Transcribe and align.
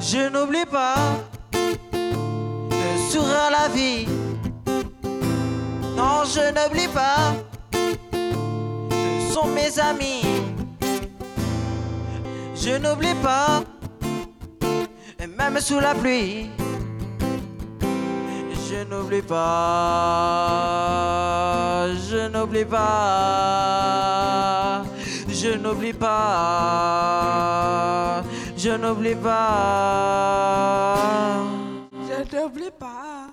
Je 0.00 0.28
n'oublie 0.28 0.64
pas 0.64 0.94
de 1.52 2.98
sourire 3.10 3.42
à 3.48 3.50
la 3.50 3.68
vie. 3.68 4.06
Non, 5.96 6.24
je 6.24 6.52
n'oublie 6.54 6.88
pas. 6.88 7.34
Ce 7.72 9.32
sont 9.34 9.48
mes 9.48 9.78
amis. 9.78 10.22
Je 12.54 12.76
n'oublie 12.78 13.14
pas. 13.22 13.62
Même 15.36 15.60
sous 15.60 15.80
la 15.80 15.94
pluie. 15.94 16.50
Je 18.70 18.84
n'oublie 18.84 19.22
pas. 19.22 19.38
Je 22.08 22.28
n'oublie 22.28 22.64
pas. 22.64 22.82
Je 25.28 25.56
n'oublie 25.56 25.92
pas. 25.92 27.17
Je 28.58 28.70
n'oublie 28.70 29.14
pas. 29.14 30.96
Je 32.08 32.36
n'oublie 32.36 32.72
pas. 32.76 33.28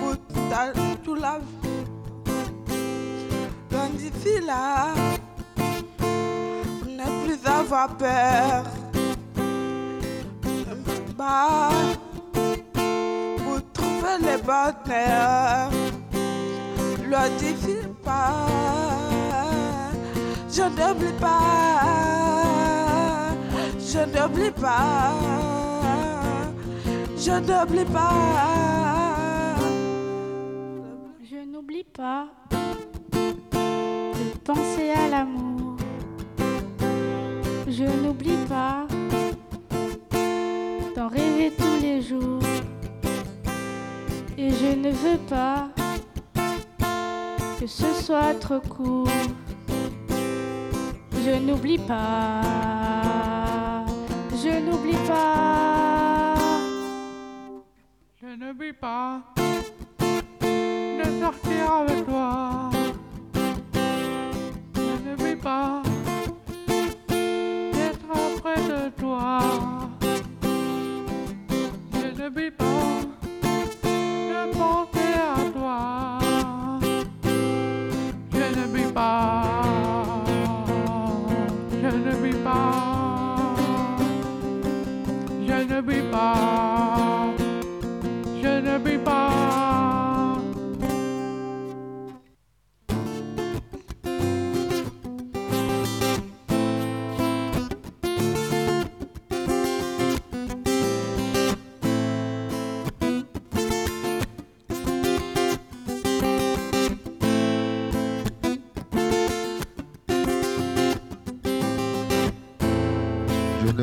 Pour 0.00 0.16
ta, 0.50 0.72
tout 1.04 1.14
la 1.14 1.38
vie. 1.38 2.74
Dans 3.70 3.88
d'ici 3.90 4.40
là. 4.44 4.94
Ne 6.88 7.06
plus 7.24 7.38
avoir 7.48 7.96
peur. 7.96 8.64
Je 10.42 10.74
bats 11.16 11.70
pour 13.44 13.60
trouver 13.72 14.16
le 14.22 14.36
bonheur. 14.42 15.70
Le 17.00 17.22
défi 17.38 17.76
pas. 18.04 18.48
Je 20.50 20.62
n'oublie 20.62 21.12
pas. 21.20 21.75
Je 23.96 24.02
n'oublie 24.04 24.50
pas. 24.50 25.10
Je 27.16 27.32
n'oublie 27.32 27.84
pas. 27.86 28.12
Je 31.24 31.36
n'oublie 31.50 31.84
pas 31.84 32.26
de 33.12 34.38
penser 34.44 34.90
à 34.90 35.08
l'amour. 35.08 35.76
Je 37.66 37.84
n'oublie 37.84 38.44
pas 38.46 38.86
d'en 40.94 41.08
rêver 41.08 41.50
tous 41.56 41.80
les 41.80 42.02
jours. 42.02 42.42
Et 44.36 44.50
je 44.50 44.76
ne 44.76 44.90
veux 44.90 45.18
pas 45.26 45.68
que 47.58 47.66
ce 47.66 47.94
soit 47.94 48.34
trop 48.34 48.60
court. 48.60 49.08
Je 51.24 51.38
n'oublie 51.40 51.78
pas. 51.78 52.85
Pas 58.72 59.22
de 60.40 61.20
sortir 61.20 61.72
avec 61.72 62.06
toi. 62.06 62.75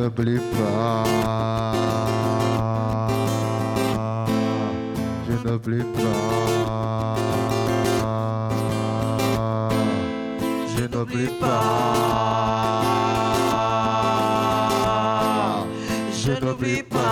n'oublie 0.03 0.37
pas. 0.37 1.03
Je 5.27 5.33
n'oublie 5.47 5.83
pas. 5.95 7.15
Je 10.75 10.83
n'oublie 10.91 11.29
pas. 11.39 11.63
Je 16.21 16.31
n'oublie 16.43 16.83
pas. 16.83 17.03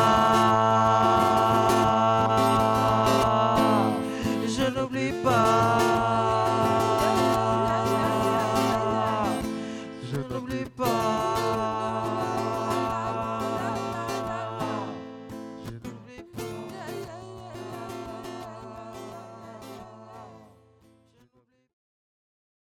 Je 4.56 4.66
n'oublie 4.76 5.14
pas. 5.24 5.78
Je 10.12 10.18
n'oublie 10.30 10.66
pas. 10.78 11.81